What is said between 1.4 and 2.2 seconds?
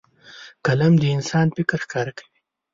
فکر ښکاره